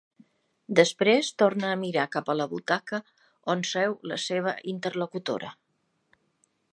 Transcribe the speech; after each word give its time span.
Després 0.77 1.27
torna 1.41 1.67
a 1.71 1.75
mirar 1.81 2.05
cap 2.15 2.31
a 2.33 2.37
la 2.39 2.47
butaca 2.53 3.01
on 3.55 3.63
seu 3.73 3.95
la 4.13 4.19
seva 4.25 4.55
interlocutora. 4.73 5.53